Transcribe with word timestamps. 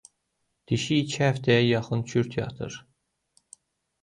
Dişi 0.69 0.95
iki 1.03 1.19
həftəyə 1.25 1.59
yaxın 1.67 2.01
kürt 2.13 2.31
yatır. 2.41 2.81